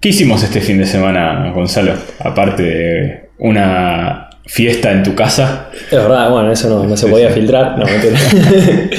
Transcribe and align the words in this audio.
¿Qué 0.00 0.08
hicimos 0.10 0.42
este 0.42 0.60
fin 0.60 0.78
de 0.78 0.86
semana, 0.86 1.52
Gonzalo? 1.54 1.92
Aparte 2.20 2.62
de 2.62 3.20
una 3.38 4.30
fiesta 4.46 4.92
en 4.92 5.02
tu 5.02 5.14
casa. 5.14 5.68
Es 5.90 5.98
verdad, 5.98 6.30
bueno, 6.30 6.50
eso 6.50 6.68
no, 6.70 6.84
no 6.84 6.96
se 6.96 7.06
podía 7.06 7.28
filtrar. 7.30 7.78
No, 7.78 7.84
mentira. 7.84 8.18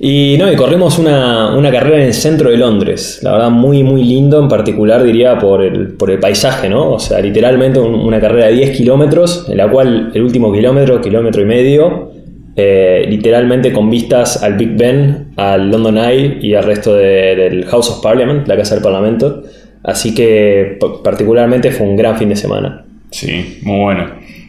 y 0.00 0.36
no, 0.38 0.50
y 0.52 0.56
corrimos 0.56 0.98
una, 0.98 1.54
una 1.56 1.70
carrera 1.70 1.98
en 1.98 2.02
el 2.08 2.14
centro 2.14 2.50
de 2.50 2.56
Londres. 2.56 3.20
La 3.22 3.32
verdad, 3.32 3.50
muy, 3.50 3.84
muy 3.84 4.02
lindo, 4.04 4.40
en 4.42 4.48
particular 4.48 5.02
diría 5.04 5.38
por 5.38 5.62
el, 5.62 5.92
por 5.94 6.10
el 6.10 6.18
paisaje, 6.18 6.68
¿no? 6.68 6.90
O 6.90 6.98
sea, 6.98 7.20
literalmente 7.20 7.78
un- 7.78 7.94
una 7.94 8.20
carrera 8.20 8.46
de 8.48 8.54
10 8.54 8.76
kilómetros, 8.76 9.46
en 9.48 9.56
la 9.58 9.70
cual 9.70 10.10
el 10.12 10.22
último 10.22 10.52
kilómetro, 10.52 11.00
kilómetro 11.00 11.40
y 11.42 11.44
medio, 11.44 12.10
eh, 12.56 13.06
literalmente 13.08 13.72
con 13.72 13.88
vistas 13.88 14.42
al 14.42 14.54
Big 14.54 14.76
Ben, 14.76 15.28
al 15.36 15.70
London 15.70 15.96
Eye 15.98 16.38
y 16.42 16.54
al 16.54 16.64
resto 16.64 16.94
de- 16.94 17.36
del 17.36 17.64
House 17.66 17.90
of 17.90 18.02
Parliament, 18.02 18.46
la 18.48 18.56
Casa 18.56 18.74
del 18.74 18.82
Parlamento. 18.82 19.44
Así 19.84 20.14
que 20.14 20.78
particularmente 21.02 21.70
fue 21.72 21.86
un 21.86 21.96
gran 21.96 22.16
fin 22.16 22.28
de 22.28 22.36
semana. 22.36 22.84
Sí, 23.10 23.58
muy 23.62 23.80
bueno. 23.80 24.06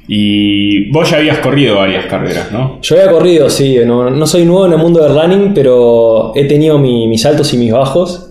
Y 0.07 0.91
vos 0.91 1.09
ya 1.09 1.17
habías 1.17 1.39
corrido 1.39 1.77
varias 1.77 2.05
carreras, 2.05 2.51
¿no? 2.51 2.79
Yo 2.81 2.95
había 2.97 3.09
corrido, 3.11 3.49
sí, 3.49 3.77
no, 3.85 4.09
no 4.09 4.27
soy 4.27 4.45
nuevo 4.45 4.65
en 4.67 4.73
el 4.73 4.77
mundo 4.77 5.01
del 5.01 5.13
running, 5.19 5.53
pero 5.53 6.33
he 6.35 6.43
tenido 6.45 6.77
mi- 6.77 7.07
mis 7.07 7.25
altos 7.25 7.53
y 7.53 7.57
mis 7.57 7.71
bajos. 7.71 8.29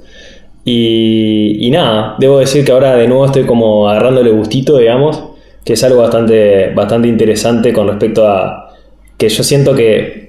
Y, 0.64 1.58
y 1.66 1.70
nada, 1.70 2.14
debo 2.18 2.38
decir 2.38 2.64
que 2.64 2.72
ahora 2.72 2.94
de 2.96 3.08
nuevo 3.08 3.26
estoy 3.26 3.44
como 3.44 3.88
agarrándole 3.88 4.30
gustito, 4.30 4.78
digamos, 4.78 5.22
que 5.64 5.72
es 5.72 5.82
algo 5.84 6.02
bastante, 6.02 6.70
bastante 6.74 7.08
interesante 7.08 7.72
con 7.72 7.88
respecto 7.88 8.26
a 8.28 8.68
que 9.16 9.28
yo 9.28 9.42
siento 9.42 9.74
que 9.74 10.21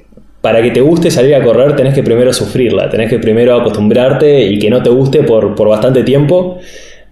para 0.44 0.62
que 0.62 0.72
te 0.72 0.82
guste 0.82 1.10
salir 1.10 1.34
a 1.36 1.42
correr 1.42 1.74
tenés 1.74 1.94
que 1.94 2.04
primero 2.04 2.34
sufrirla, 2.34 2.90
tenés 2.90 3.10
que 3.10 3.18
primero 3.18 3.56
acostumbrarte 3.56 4.44
y 4.44 4.60
que 4.60 4.70
no 4.70 4.84
te 4.84 4.90
guste 4.90 5.24
por, 5.24 5.56
por 5.56 5.70
bastante 5.70 6.04
tiempo. 6.04 6.60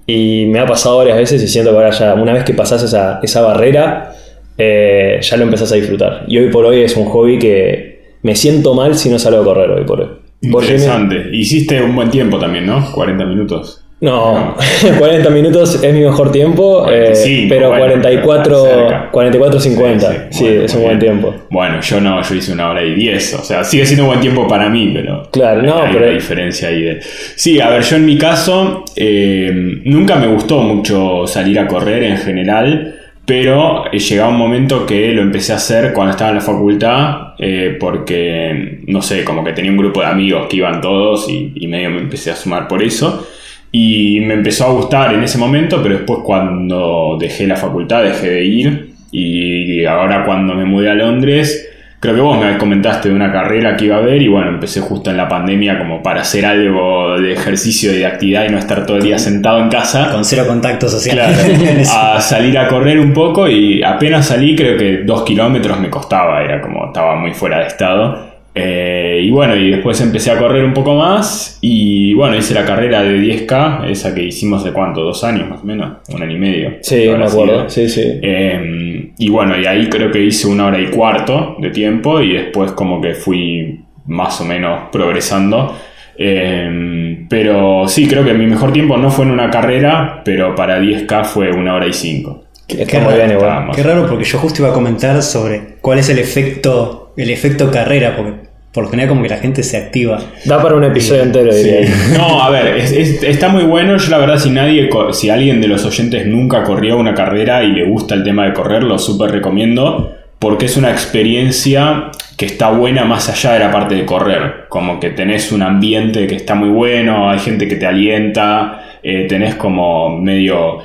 Y 0.05 0.48
me 0.48 0.59
ha 0.59 0.66
pasado 0.66 0.98
varias 0.98 1.16
veces 1.16 1.41
y 1.41 1.48
siento 1.48 1.71
que 1.71 1.77
ahora 1.77 1.91
ya, 1.91 2.13
una 2.16 2.34
vez 2.34 2.44
que 2.44 2.54
pasás 2.54 2.84
esa, 2.84 3.21
esa 3.23 3.40
barrera, 3.40 4.12
eh, 4.57 5.20
ya 5.21 5.38
lo 5.38 5.43
empezás 5.43 5.71
a 5.71 5.76
disfrutar. 5.76 6.26
Y 6.27 6.40
hoy 6.40 6.49
por 6.49 6.65
hoy 6.65 6.82
es 6.82 6.98
un 6.98 7.05
hobby 7.05 7.40
que 7.40 8.18
me 8.21 8.35
siento 8.35 8.73
mal 8.73 8.96
si 8.96 9.07
no 9.07 9.18
salgo 9.18 9.40
a 9.40 9.45
correr 9.45 9.70
hoy 9.70 9.85
por 9.85 10.01
hoy. 10.01 10.10
Interesante. 10.41 11.29
Hiciste 11.32 11.82
un 11.82 11.95
buen 11.95 12.12
tiempo 12.12 12.38
también, 12.38 12.66
¿no? 12.66 12.91
40 12.91 13.26
minutos. 13.27 13.80
No, 14.02 14.55
40 14.98 15.30
minutos 15.30 15.82
es 15.84 15.94
mi 15.94 16.02
mejor 16.02 16.32
tiempo, 16.32 16.88
eh, 16.90 17.04
45, 17.13 17.46
pero 17.49 17.68
bueno, 17.70 17.85
44, 17.85 18.63
cerca. 18.66 19.10
44 19.12 19.60
50. 19.60 20.27
Sí, 20.32 20.44
bueno, 20.44 20.62
es 20.63 20.74
un 20.76 20.82
buen 20.82 20.99
bien. 20.99 21.12
tiempo. 21.21 21.35
Bueno, 21.52 21.80
yo 21.82 22.02
no, 22.02 22.22
yo 22.24 22.35
hice 22.35 22.52
una 22.52 22.72
hora 22.72 22.84
y 22.84 22.96
diez. 22.96 23.34
O 23.35 23.44
sea, 23.44 23.63
sigue 23.63 23.85
siendo 23.85 24.05
un 24.05 24.10
buen 24.10 24.20
tiempo 24.22 24.48
para 24.48 24.70
mí, 24.70 24.91
pero. 24.94 25.29
Claro, 25.32 25.62
no, 25.62 25.84
hay 25.84 25.94
pero- 25.94 26.05
una 26.05 26.13
diferencia 26.13 26.70
ahí 26.70 26.82
de. 26.82 26.99
Sí, 27.35 27.60
a 27.62 27.70
ver, 27.70 27.84
yo 27.84 27.96
en 27.98 28.05
mi 28.07 28.18
caso, 28.18 28.84
eh, 28.96 29.52
nunca 29.85 30.16
me 30.16 30.26
gustó 30.27 30.57
mucho 30.62 31.27
salir 31.27 31.60
a 31.60 31.68
correr 31.68 32.02
en 32.04 32.18
general. 32.18 32.96
Pero 33.24 33.85
eh, 33.94 33.99
llegaba 33.99 34.29
un 34.32 34.38
momento 34.38 34.84
que 34.84 35.10
lo 35.13 35.22
empecé 35.22 35.54
a 35.54 35.57
hacer 35.57 35.94
cuando 35.94 36.12
estaba 36.12 36.32
en 36.32 36.38
la 36.38 36.41
facultad, 36.41 37.16
eh, 37.38 37.77
porque, 37.79 38.79
no 38.88 39.04
sé, 39.04 39.24
como 39.24 39.44
que 39.44 39.54
tenía 39.54 39.70
un 39.70 39.77
grupo 39.77 40.02
de 40.02 40.07
amigos 40.07 40.48
que 40.49 40.57
iban 40.57 40.82
todos 40.82 41.29
y, 41.29 41.54
y 41.55 41.68
medio 41.68 41.91
me 41.91 41.99
empecé 41.99 42.32
a 42.32 42.35
sumar 42.35 42.68
por 42.68 42.82
eso. 42.82 43.27
Y 43.71 44.19
me 44.21 44.33
empezó 44.33 44.65
a 44.65 44.71
gustar 44.71 45.13
en 45.13 45.23
ese 45.23 45.37
momento, 45.37 45.81
pero 45.81 45.95
después 45.95 46.19
cuando 46.23 47.17
dejé 47.19 47.47
la 47.47 47.55
facultad 47.55 48.03
dejé 48.03 48.29
de 48.29 48.43
ir. 48.43 48.91
Y 49.11 49.85
ahora 49.85 50.25
cuando 50.25 50.55
me 50.55 50.65
mudé 50.65 50.89
a 50.89 50.93
Londres, 50.93 51.69
creo 52.01 52.15
que 52.15 52.21
vos 52.21 52.43
me 52.43 52.57
comentaste 52.57 53.09
de 53.09 53.15
una 53.15 53.31
carrera 53.31 53.77
que 53.77 53.85
iba 53.85 53.97
a 53.97 53.99
haber 53.99 54.21
y 54.21 54.27
bueno, 54.27 54.49
empecé 54.49 54.81
justo 54.81 55.11
en 55.11 55.17
la 55.17 55.29
pandemia 55.29 55.77
como 55.77 56.01
para 56.01 56.21
hacer 56.21 56.45
algo 56.45 57.19
de 57.19 57.31
ejercicio 57.31 57.93
y 57.93 57.99
de 57.99 58.07
actividad 58.07 58.45
y 58.45 58.49
no 58.49 58.57
estar 58.57 58.85
todo 58.85 58.97
el 58.97 59.03
día 59.03 59.19
sentado 59.19 59.59
en 59.59 59.69
casa. 59.69 60.11
Con 60.11 60.25
cero 60.25 60.45
contacto 60.47 60.89
social. 60.89 61.15
Claro, 61.15 61.81
a 61.93 62.19
salir 62.19 62.57
a 62.57 62.67
correr 62.67 62.99
un 62.99 63.13
poco 63.13 63.47
y 63.47 63.83
apenas 63.83 64.27
salí 64.27 64.55
creo 64.55 64.77
que 64.77 65.03
dos 65.05 65.23
kilómetros 65.23 65.79
me 65.79 65.89
costaba, 65.89 66.41
era 66.41 66.59
como 66.59 66.88
estaba 66.88 67.16
muy 67.16 67.33
fuera 67.33 67.59
de 67.59 67.67
estado. 67.67 68.30
Eh, 68.53 69.22
y 69.23 69.29
bueno, 69.31 69.56
y 69.56 69.72
después 69.72 70.01
empecé 70.01 70.31
a 70.31 70.38
correr 70.38 70.66
un 70.66 70.73
poco 70.73 70.95
más 70.95 71.57
y 71.62 72.13
bueno, 72.13 72.35
hice 72.35 72.53
la 72.53 72.66
carrera 72.66 73.01
de 73.01 73.17
10K, 73.17 73.89
esa 73.89 74.13
que 74.13 74.23
hicimos 74.23 74.63
de 74.66 74.73
cuánto, 74.73 75.01
dos 75.01 75.23
años 75.23 75.50
más 75.50 75.62
o 75.62 75.66
menos, 75.66 76.00
un 76.09 76.22
año 76.22 76.35
y 76.35 76.39
medio. 76.39 76.73
Sí, 76.81 77.07
me 77.17 77.25
acuerdo. 77.25 77.69
Sí, 77.69 77.88
sí. 77.88 78.03
Eh, 78.22 79.11
y 79.17 79.29
bueno, 79.29 79.57
y 79.57 79.66
ahí 79.66 79.88
creo 79.90 80.11
que 80.11 80.22
hice 80.22 80.47
una 80.47 80.66
hora 80.66 80.79
y 80.79 80.88
cuarto 80.88 81.56
de 81.59 81.69
tiempo 81.69 82.22
y 82.22 82.34
después 82.34 82.72
como 82.73 83.00
que 83.00 83.13
fui 83.13 83.81
más 84.07 84.41
o 84.41 84.45
menos 84.45 84.90
progresando. 84.91 85.78
Eh, 86.17 87.25
pero 87.29 87.88
sí, 87.88 88.07
creo 88.07 88.23
que 88.25 88.34
mi 88.34 88.45
mejor 88.45 88.73
tiempo 88.73 88.97
no 88.97 89.09
fue 89.09 89.25
en 89.25 89.31
una 89.31 89.50
carrera, 89.50 90.22
pero 90.25 90.56
para 90.56 90.79
10K 90.79 91.23
fue 91.23 91.51
una 91.51 91.73
hora 91.73 91.88
y 91.88 91.94
cinco. 91.94 92.44
Está 92.67 92.85
qué 92.85 93.00
muy 93.00 93.13
raro, 93.13 93.40
bien. 93.40 93.72
Qué 93.73 93.84
raro 93.84 94.07
porque 94.07 94.23
yo 94.23 94.38
justo 94.38 94.61
iba 94.61 94.72
a 94.72 94.73
comentar 94.73 95.22
sobre 95.23 95.78
cuál 95.81 96.00
es 96.00 96.09
el 96.09 96.19
efecto, 96.19 97.00
el 97.21 97.29
efecto 97.29 97.69
carrera, 97.71 98.15
porque 98.15 98.33
por 98.73 98.83
lo 98.85 98.89
general 98.89 99.09
como 99.09 99.23
que 99.23 99.29
la 99.29 99.37
gente 99.37 99.63
se 99.63 99.75
activa. 99.77 100.19
Da 100.45 100.61
para 100.61 100.75
un 100.75 100.83
episodio 100.85 101.23
entero, 101.23 101.53
diría. 101.53 101.81
yo. 101.81 102.17
No, 102.17 102.41
a 102.41 102.49
ver, 102.49 102.77
es- 102.77 102.91
es- 102.93 103.21
está 103.23 103.49
muy 103.49 103.63
bueno. 103.63 103.97
Yo 103.97 104.09
la 104.11 104.17
verdad, 104.17 104.37
si 104.37 104.49
nadie, 104.49 104.89
si 105.11 105.29
alguien 105.29 105.59
de 105.59 105.67
los 105.67 105.83
oyentes 105.85 106.25
nunca 106.25 106.63
corrió 106.63 106.97
una 106.97 107.13
carrera 107.13 107.63
y 107.63 107.71
le 107.73 107.83
gusta 107.85 108.15
el 108.15 108.23
tema 108.23 108.45
de 108.45 108.53
correr, 108.53 108.83
lo 108.83 108.97
súper 108.97 109.31
recomiendo. 109.31 110.15
Porque 110.39 110.65
es 110.65 110.75
una 110.77 110.89
experiencia 110.89 112.09
que 112.37 112.45
está 112.47 112.71
buena 112.71 113.05
más 113.05 113.29
allá 113.29 113.53
de 113.53 113.59
la 113.59 113.71
parte 113.71 113.93
de 113.95 114.05
correr. 114.05 114.65
Como 114.69 114.99
que 114.99 115.11
tenés 115.11 115.51
un 115.51 115.61
ambiente 115.61 116.25
que 116.25 116.35
está 116.35 116.55
muy 116.55 116.69
bueno, 116.69 117.29
hay 117.29 117.37
gente 117.39 117.67
que 117.67 117.75
te 117.75 117.85
alienta, 117.85 118.97
eh, 119.03 119.27
tenés 119.29 119.53
como 119.55 120.17
medio 120.17 120.79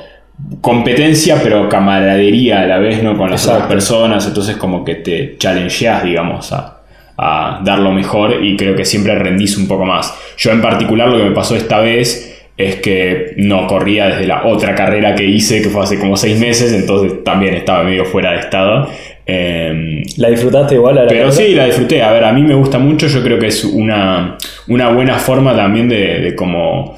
competencia 0.61 1.41
pero 1.43 1.69
camaradería 1.69 2.63
a 2.63 2.67
la 2.67 2.79
vez, 2.79 3.03
¿no? 3.03 3.17
Con 3.17 3.31
las 3.31 3.43
Exacto. 3.43 3.65
otras 3.65 3.73
personas, 3.75 4.27
entonces 4.27 4.57
como 4.57 4.85
que 4.85 4.97
te 4.97 5.37
challengeas, 5.39 6.05
digamos, 6.05 6.53
a, 6.53 6.83
a 7.17 7.61
dar 7.65 7.79
lo 7.79 7.93
mejor 7.93 8.45
y 8.45 8.57
creo 8.57 8.77
que 8.77 8.85
siempre 8.85 9.15
rendís 9.15 9.57
un 9.57 9.67
poco 9.69 9.85
más. 9.85 10.15
Yo 10.37 10.53
en 10.53 10.61
particular 10.61 11.09
lo 11.09 11.19
que 11.19 11.25
me 11.25 11.31
pasó 11.31 11.57
esta 11.57 11.81
vez 11.81 12.33
es 12.57 12.77
que 12.77 13.35
no 13.37 13.67
corría 13.67 14.07
desde 14.09 14.27
la 14.27 14.47
otra 14.47 14.75
carrera 14.75 15.15
que 15.15 15.25
hice, 15.25 15.61
que 15.63 15.69
fue 15.69 15.83
hace 15.83 15.99
como 15.99 16.17
seis 16.17 16.39
meses, 16.39 16.73
entonces 16.73 17.23
también 17.23 17.55
estaba 17.55 17.83
medio 17.85 18.05
fuera 18.05 18.33
de 18.33 18.39
estado. 18.41 18.89
Eh, 19.27 20.03
¿La 20.19 20.29
disfrutaste 20.31 20.77
igual 20.77 20.97
a 20.99 21.03
la 21.03 21.09
pero 21.09 21.29
carrera? 21.31 21.47
sí, 21.47 21.55
la 21.55 21.65
disfruté. 21.67 22.03
A 22.03 22.13
ver, 22.13 22.25
a 22.25 22.33
mí 22.33 22.43
me 22.43 22.55
gusta 22.55 22.79
mucho. 22.79 23.09
Yo 23.09 23.23
creo 23.23 23.39
que 23.39 23.49
es 23.49 23.65
una, 23.65 24.39
una 24.69 24.89
buena 24.91 25.19
forma 25.19 25.55
también 25.55 25.89
de, 25.89 26.21
de 26.21 26.35
como 26.35 26.97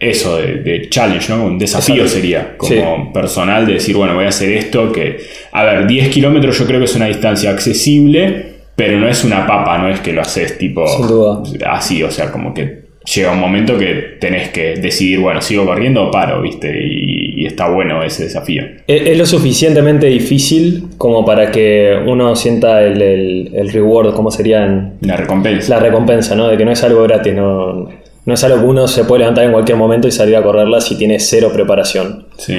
eso, 0.00 0.38
de, 0.38 0.54
de 0.62 0.88
challenge, 0.88 1.32
¿no? 1.32 1.44
Un 1.44 1.58
desafío 1.58 2.02
Exacto. 2.02 2.14
sería 2.14 2.56
como 2.56 2.70
Sí. 2.72 2.80
personal 3.12 3.66
de 3.66 3.74
decir, 3.74 3.96
bueno, 3.96 4.14
voy 4.14 4.24
a 4.26 4.28
hacer 4.28 4.52
esto. 4.52 4.92
Que, 4.92 5.18
a 5.52 5.64
ver, 5.64 5.86
10 5.86 6.08
kilómetros 6.08 6.58
yo 6.58 6.66
creo 6.66 6.78
que 6.78 6.84
es 6.84 6.94
una 6.94 7.06
distancia 7.06 7.50
accesible, 7.50 8.46
pero 8.76 8.98
no 8.98 9.08
es 9.08 9.24
una 9.24 9.46
papa, 9.46 9.76
no 9.78 9.88
es 9.88 10.00
que 10.00 10.12
lo 10.12 10.20
haces 10.20 10.56
tipo 10.58 10.86
Sin 10.86 11.06
duda. 11.08 11.42
así, 11.72 12.02
o 12.02 12.10
sea, 12.10 12.30
como 12.30 12.54
que 12.54 12.86
llega 13.12 13.32
un 13.32 13.40
momento 13.40 13.76
que 13.78 14.16
tenés 14.20 14.50
que 14.50 14.74
decidir, 14.76 15.18
bueno, 15.18 15.40
sigo 15.40 15.64
corriendo 15.64 16.04
o 16.04 16.10
paro, 16.10 16.42
¿viste? 16.42 16.68
Y, 16.80 17.42
y 17.42 17.46
está 17.46 17.68
bueno 17.70 18.02
ese 18.04 18.24
desafío. 18.24 18.62
Es, 18.86 19.02
es 19.02 19.18
lo 19.18 19.24
suficientemente 19.26 20.06
difícil 20.06 20.84
como 20.98 21.24
para 21.24 21.50
que 21.50 21.96
uno 22.06 22.36
sienta 22.36 22.82
el, 22.82 23.00
el, 23.02 23.50
el 23.54 23.72
reward, 23.72 24.14
¿cómo 24.14 24.30
sería 24.30 24.64
en- 24.66 24.92
La 25.00 25.16
recompensa. 25.16 25.74
la 25.74 25.80
recompensa, 25.80 26.34
¿no? 26.36 26.48
De 26.48 26.56
que 26.56 26.64
no 26.64 26.70
es 26.70 26.84
algo 26.84 27.02
gratis, 27.04 27.34
no, 27.34 27.88
no 28.28 28.34
es 28.34 28.44
algo 28.44 28.58
que 28.60 28.64
uno 28.66 28.86
se 28.86 29.04
puede 29.04 29.20
levantar 29.20 29.44
en 29.44 29.52
cualquier 29.52 29.78
momento 29.78 30.06
y 30.06 30.12
salir 30.12 30.36
a 30.36 30.42
correrla 30.42 30.82
si 30.82 30.98
tiene 30.98 31.18
cero 31.18 31.50
preparación. 31.50 32.26
Sí, 32.36 32.56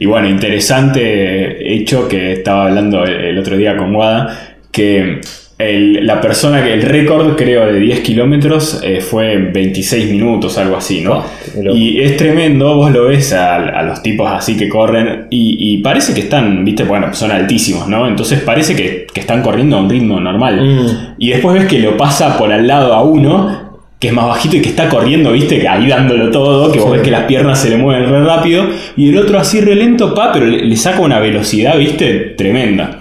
y 0.00 0.06
bueno, 0.06 0.28
interesante 0.28 1.72
hecho 1.74 2.08
que 2.08 2.32
estaba 2.32 2.66
hablando 2.66 3.04
el, 3.04 3.38
otro 3.38 3.56
día 3.56 3.76
con 3.76 3.94
Wada, 3.94 4.56
que 4.72 5.20
el- 5.56 6.04
la 6.04 6.20
persona 6.20 6.64
que 6.64 6.74
el 6.74 6.82
récord 6.82 7.36
creo 7.36 7.72
de 7.72 7.78
10 7.78 8.00
kilómetros 8.00 8.80
eh, 8.82 9.00
fue 9.00 9.34
en 9.34 9.52
26 9.52 10.10
minutos, 10.10 10.58
algo 10.58 10.76
así, 10.76 11.00
¿no? 11.00 11.14
Ah, 11.20 11.26
y 11.72 12.00
es 12.00 12.16
tremendo, 12.16 12.74
vos 12.74 12.90
lo 12.90 13.04
ves 13.04 13.32
a, 13.32 13.54
a 13.54 13.82
los 13.84 14.02
tipos 14.02 14.28
así 14.28 14.56
que 14.56 14.68
corren 14.68 15.28
y, 15.30 15.74
y 15.74 15.78
parece 15.78 16.12
que 16.12 16.22
están, 16.22 16.64
viste, 16.64 16.82
bueno, 16.82 17.14
son 17.14 17.30
altísimos, 17.30 17.86
¿no? 17.86 18.08
Entonces 18.08 18.40
parece 18.40 18.74
que, 18.74 19.06
que 19.14 19.20
están 19.20 19.42
corriendo 19.42 19.76
a 19.76 19.80
un 19.82 19.88
ritmo 19.88 20.18
normal. 20.18 20.60
Mm. 20.60 21.14
Y 21.18 21.30
después 21.30 21.54
ves 21.60 21.68
que 21.68 21.78
lo 21.78 21.96
pasa 21.96 22.36
por 22.36 22.52
al 22.52 22.66
lado 22.66 22.92
a 22.92 23.04
uno, 23.04 23.63
que 24.04 24.08
es 24.08 24.14
más 24.14 24.26
bajito 24.26 24.56
y 24.56 24.60
que 24.62 24.68
está 24.68 24.88
corriendo, 24.88 25.32
viste, 25.32 25.58
que 25.58 25.66
ahí 25.68 25.88
dándolo 25.88 26.30
todo, 26.30 26.70
que 26.70 26.78
vos 26.78 26.88
Sí. 26.90 26.92
ves 26.96 27.02
que 27.02 27.10
las 27.10 27.24
piernas 27.24 27.58
se 27.60 27.70
le 27.70 27.76
mueven 27.76 28.08
re 28.08 28.22
rápido, 28.24 28.66
y 28.96 29.08
el 29.08 29.18
otro 29.18 29.38
así 29.38 29.60
re 29.60 29.74
lento, 29.74 30.14
pa, 30.14 30.30
pero 30.32 30.46
le, 30.46 30.64
le 30.64 30.76
saca 30.76 31.00
una 31.00 31.18
velocidad, 31.20 31.76
viste, 31.78 32.34
tremenda. 32.36 33.00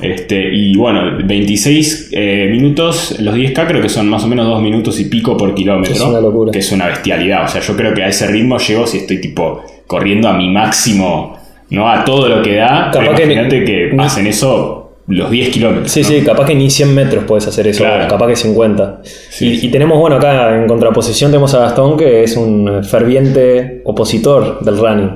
Este, 0.00 0.52
y 0.52 0.76
bueno, 0.76 1.18
26 1.24 2.10
eh, 2.12 2.48
minutos, 2.50 3.16
los 3.20 3.34
10K 3.36 3.66
creo 3.68 3.80
que 3.82 3.88
son 3.88 4.08
más 4.08 4.24
o 4.24 4.26
menos 4.26 4.46
2 4.46 4.60
minutos 4.60 4.98
y 5.00 5.04
pico 5.04 5.36
por 5.36 5.54
kilómetro. 5.54 5.94
Es 5.94 6.00
una 6.00 6.20
locura. 6.20 6.50
Que 6.52 6.58
es 6.58 6.72
una 6.72 6.86
bestialidad. 6.86 7.44
O 7.44 7.48
sea, 7.48 7.60
yo 7.60 7.76
creo 7.76 7.94
que 7.94 8.02
a 8.02 8.08
ese 8.08 8.26
ritmo 8.26 8.58
llego 8.58 8.86
si 8.86 8.98
estoy 8.98 9.20
tipo 9.20 9.62
corriendo 9.86 10.28
a 10.28 10.32
mi 10.32 10.48
máximo, 10.48 11.38
¿no? 11.70 11.88
A 11.88 12.04
todo 12.04 12.28
lo 12.28 12.42
que 12.42 12.56
da. 12.56 12.90
Capaz 12.92 12.98
Pero 13.00 13.14
que 13.14 13.22
imagínate 13.24 13.64
que 13.64 13.90
ni- 13.92 14.02
hacen 14.02 14.26
eso 14.26 14.81
los 15.08 15.30
10 15.30 15.48
kilómetros. 15.50 15.90
Sí, 15.90 16.02
¿no? 16.02 16.08
sí, 16.08 16.20
capaz 16.22 16.46
que 16.46 16.54
ni 16.54 16.70
100 16.70 16.94
metros 16.94 17.24
puedes 17.24 17.46
hacer 17.46 17.66
eso, 17.66 17.84
Claro. 17.84 18.08
capaz 18.08 18.28
que 18.28 18.36
50. 18.36 19.00
Sí, 19.30 19.46
y, 19.48 19.56
sí. 19.58 19.66
y 19.66 19.70
tenemos, 19.70 19.98
bueno, 19.98 20.16
acá 20.16 20.56
en 20.56 20.66
contraposición 20.66 21.30
tenemos 21.30 21.52
a 21.54 21.58
Gastón, 21.60 21.96
que 21.96 22.22
es 22.22 22.36
un 22.36 22.82
ferviente 22.84 23.82
opositor 23.84 24.64
del 24.64 24.78
running. 24.78 25.10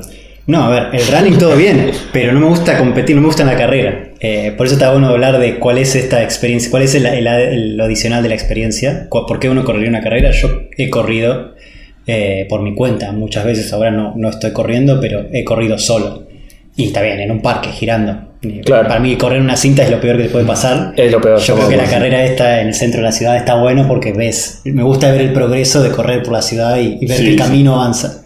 No, 0.49 0.63
a 0.65 0.71
ver, 0.71 0.83
el 0.93 1.07
running 1.09 1.39
todo 1.39 1.57
bien, 1.57 1.91
pero 2.13 2.33
no 2.33 2.39
me 2.41 2.47
gusta 2.47 2.79
competir, 2.79 3.17
no 3.17 3.23
me 3.23 3.27
gusta 3.27 3.43
en 3.43 3.49
la 3.49 3.57
carrera. 3.57 4.11
Eh, 4.21 4.53
por 4.57 4.67
eso 4.67 4.77
está 4.77 4.93
bueno 4.93 5.09
hablar 5.09 5.39
de 5.41 5.59
cuál 5.59 5.79
es 5.79 5.97
esta 5.97 6.23
experiencia, 6.23 6.71
cuál 6.71 6.85
es 6.85 6.95
el, 6.95 7.05
el- 7.07 7.27
el- 7.27 7.77
lo 7.77 7.85
adicional 7.85 8.23
de 8.23 8.29
la 8.29 8.37
experiencia, 8.37 9.09
por 9.11 9.41
qué 9.41 9.49
uno 9.49 9.65
correría 9.65 9.89
una 9.89 10.03
carrera. 10.03 10.31
Yo 10.31 10.49
he 10.77 10.89
corrido 10.89 11.55
eh, 12.07 12.47
por 12.49 12.63
mi 12.63 12.77
cuenta 12.77 13.11
muchas 13.11 13.45
veces, 13.45 13.73
ahora 13.73 13.91
no, 13.91 14.15
no 14.17 14.29
estoy 14.29 14.53
corriendo, 14.53 15.01
pero 15.01 15.27
he 15.33 15.43
corrido 15.43 15.79
solo. 15.79 16.29
Y 16.77 16.85
está 16.87 17.03
bien, 17.03 17.19
en 17.19 17.33
un 17.33 17.43
parque, 17.43 17.71
girando. 17.71 18.35
Claro. 18.65 18.89
Para 18.89 19.01
mí 19.01 19.17
correr 19.17 19.41
una 19.41 19.57
cinta 19.57 19.83
es 19.83 19.91
lo 19.91 20.01
peor 20.01 20.17
que 20.17 20.25
te 20.25 20.29
puede 20.31 20.45
pasar. 20.45 20.93
Es 20.97 21.13
lo 21.13 21.21
peor, 21.21 21.39
Yo 21.41 21.55
creo 21.55 21.69
que 21.69 21.77
la 21.77 21.85
carrera 21.85 22.25
esta 22.25 22.61
en 22.61 22.69
el 22.69 22.75
centro 22.75 22.99
de 23.01 23.05
la 23.05 23.13
ciudad 23.13 23.37
está 23.37 23.55
bueno 23.57 23.87
porque 23.87 24.13
ves, 24.13 24.61
me 24.65 24.83
gusta 24.83 25.11
ver 25.13 25.21
el 25.23 25.33
progreso 25.33 25.83
de 25.83 25.91
correr 25.91 26.23
por 26.23 26.33
la 26.33 26.43
ciudad 26.43 26.79
y, 26.79 26.99
y 27.01 27.07
ver 27.07 27.19
Sí, 27.19 27.25
que 27.25 27.31
el 27.33 27.37
sí. 27.39 27.43
camino 27.43 27.75
avanza. 27.75 28.23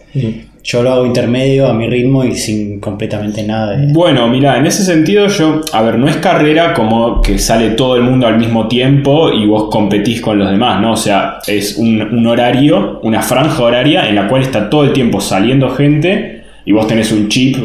Yo 0.63 0.83
lo 0.83 0.91
hago 0.93 1.05
intermedio 1.07 1.67
a 1.67 1.73
mi 1.73 1.87
ritmo 1.89 2.23
y 2.23 2.35
sin 2.35 2.79
completamente 2.79 3.41
nada 3.41 3.71
de... 3.75 3.91
Bueno, 3.91 4.27
mira, 4.27 4.57
en 4.59 4.67
ese 4.67 4.83
sentido 4.83 5.25
yo, 5.27 5.61
a 5.73 5.81
ver, 5.81 5.97
no 5.97 6.07
es 6.07 6.17
carrera 6.17 6.75
como 6.75 7.19
que 7.19 7.39
sale 7.39 7.71
todo 7.71 7.95
el 7.95 8.03
mundo 8.03 8.27
al 8.27 8.37
mismo 8.37 8.67
tiempo 8.67 9.31
y 9.33 9.47
vos 9.47 9.69
competís 9.71 10.21
con 10.21 10.37
los 10.37 10.51
demás, 10.51 10.79
¿no? 10.79 10.91
O 10.91 10.97
sea, 10.97 11.39
es 11.47 11.77
un, 11.77 11.99
un 12.01 12.27
horario, 12.27 12.99
una 13.01 13.23
franja 13.23 13.63
horaria 13.63 14.07
en 14.07 14.13
la 14.13 14.27
cual 14.27 14.43
está 14.43 14.69
todo 14.69 14.83
el 14.83 14.93
tiempo 14.93 15.19
saliendo 15.19 15.71
gente 15.71 16.40
y 16.65 16.71
vos 16.71 16.87
tenés 16.87 17.11
un 17.11 17.27
chip, 17.27 17.57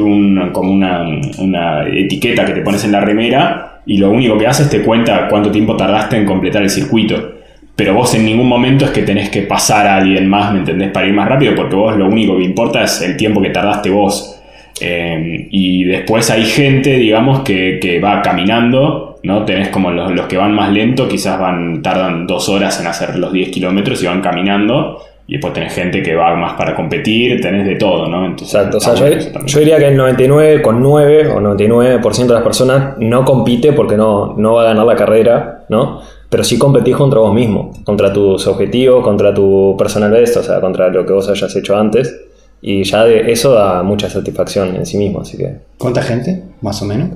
como 0.53 0.73
una, 0.73 1.07
una 1.39 1.87
etiqueta 1.87 2.45
que 2.45 2.53
te 2.53 2.63
pones 2.63 2.85
en 2.85 2.93
la 2.93 3.01
remera 3.01 3.81
y 3.87 3.99
lo 3.99 4.11
único 4.11 4.37
que 4.37 4.47
haces 4.47 4.69
te 4.69 4.83
cuenta 4.83 5.29
cuánto 5.29 5.51
tiempo 5.51 5.77
tardaste 5.77 6.17
en 6.17 6.25
completar 6.25 6.63
el 6.63 6.71
circuito. 6.71 7.35
Pero 7.77 7.93
vos 7.93 8.15
en 8.15 8.25
ningún 8.25 8.49
momento 8.49 8.87
es 8.87 8.91
que 8.91 9.03
tenés 9.03 9.29
que 9.29 9.43
pasar 9.43 9.87
a 9.87 9.97
alguien 9.99 10.27
más, 10.29 10.53
¿me 10.53 10.61
entendés? 10.61 10.91
Para 10.91 11.07
ir 11.07 11.13
más 11.13 11.29
rápido, 11.29 11.55
porque 11.55 11.77
vos 11.77 11.95
lo 11.97 12.07
único 12.07 12.37
que 12.39 12.45
importa 12.45 12.83
es 12.83 13.03
el 13.03 13.17
tiempo 13.19 13.43
que 13.43 13.51
tardaste 13.51 13.91
vos. 13.91 14.41
Eh, 14.81 15.49
y 15.51 15.85
después 15.85 16.31
hay 16.31 16.45
gente, 16.45 16.97
digamos, 16.97 17.41
que, 17.41 17.79
que 17.81 18.01
va 18.01 18.23
caminando, 18.23 19.21
¿no? 19.23 19.45
Tenés 19.45 19.69
como 19.69 19.91
los, 19.91 20.11
los 20.13 20.27
que 20.27 20.39
van 20.39 20.55
más 20.55 20.73
lento, 20.73 21.07
quizás 21.07 21.39
van, 21.39 21.83
tardan 21.83 22.27
dos 22.27 22.49
horas 22.49 22.81
en 22.81 22.87
hacer 22.87 23.17
los 23.17 23.33
10 23.33 23.51
kilómetros 23.51 24.03
y 24.03 24.07
van 24.07 24.23
caminando. 24.23 25.03
Y 25.28 25.32
después 25.32 25.52
tenés 25.55 25.75
gente 25.75 26.02
que 26.02 26.14
va 26.14 26.34
más 26.37 26.55
para 26.55 26.75
competir, 26.76 27.40
tenés 27.40 27.67
de 27.67 27.75
todo, 27.75 28.08
¿no? 28.08 28.25
Entonces, 28.26 28.55
Exacto, 28.55 28.76
o 28.76 28.81
sea, 28.81 28.94
yo, 28.94 29.58
diría 29.58 29.76
que 29.78 29.88
el 29.88 29.99
99,9 29.99 31.34
o 31.34 31.40
99% 31.40 32.26
de 32.26 32.34
las 32.34 32.43
personas 32.43 32.94
no 32.99 33.25
compite 33.25 33.73
porque 33.73 33.96
no, 33.96 34.34
no 34.37 34.55
va 34.55 34.62
a 34.62 34.64
ganar 34.67 34.87
la 34.87 34.94
carrera, 34.94 35.64
¿no? 35.69 36.00
Pero 36.31 36.44
sí 36.44 36.58
competís 36.58 36.94
contra 36.96 37.19
vos 37.20 37.34
mismo, 37.34 37.73
contra 37.84 38.12
tus 38.12 38.46
objetivos, 38.46 39.02
contra 39.02 39.34
tu 39.34 39.75
personal 39.76 40.11
best, 40.12 40.37
o 40.37 40.43
sea, 40.43 40.61
contra 40.61 40.88
lo 40.90 41.05
que 41.05 41.12
vos 41.12 41.28
hayas 41.28 41.55
hecho 41.56 41.76
antes. 41.76 42.20
Y 42.62 42.84
ya 42.84 43.05
de 43.05 43.31
eso 43.32 43.52
da 43.52 43.82
mucha 43.82 44.08
satisfacción 44.08 44.76
en 44.76 44.87
sí 44.87 44.96
mismo, 44.96 45.20
así 45.20 45.37
que... 45.37 45.56
¿Cuánta 45.78 46.02
gente? 46.02 46.43
Más 46.62 46.81
o 46.82 46.84
menos. 46.84 47.11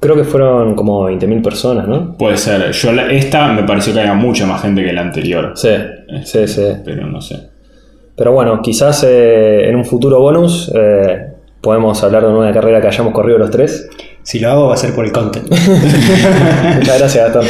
Creo 0.00 0.14
que 0.14 0.24
fueron 0.24 0.74
como 0.74 1.08
20.000 1.08 1.42
personas, 1.42 1.86
¿no? 1.88 2.16
Puede 2.16 2.36
ser. 2.36 2.70
Yo 2.72 2.92
la- 2.92 3.10
esta 3.12 3.48
me 3.52 3.62
pareció 3.64 3.92
que 3.92 4.00
había 4.00 4.14
mucha 4.14 4.46
más 4.46 4.62
gente 4.62 4.84
que 4.84 4.92
la 4.92 5.02
anterior. 5.02 5.52
Sí, 5.54 5.70
sí, 6.24 6.46
sí. 6.46 6.62
Pero 6.84 7.06
no 7.06 7.20
sé. 7.20 7.36
Pero 8.16 8.32
bueno, 8.32 8.60
quizás 8.62 9.04
eh, 9.06 9.68
en 9.68 9.76
un 9.76 9.84
futuro 9.84 10.20
bonus 10.20 10.72
eh, 10.74 11.26
podemos 11.60 12.02
hablar 12.02 12.24
de 12.24 12.32
una 12.32 12.52
carrera 12.52 12.80
que 12.80 12.88
hayamos 12.88 13.12
corrido 13.12 13.38
los 13.38 13.50
tres. 13.50 13.88
Si 14.22 14.38
lo 14.40 14.50
hago 14.50 14.68
va 14.68 14.74
a 14.74 14.78
ser 14.78 14.94
por 14.94 15.04
el 15.04 15.12
content. 15.12 15.48
Muchas 15.50 16.98
gracias, 16.98 17.16
Gastón. 17.16 17.46